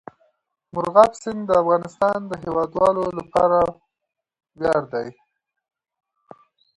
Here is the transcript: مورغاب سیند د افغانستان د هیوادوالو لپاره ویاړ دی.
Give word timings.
مورغاب 0.73 1.11
سیند 1.21 1.41
د 1.47 1.51
افغانستان 1.61 2.19
د 2.29 2.33
هیوادوالو 2.43 3.03
لپاره 3.19 3.59
ویاړ 4.59 4.81
دی. 4.93 5.07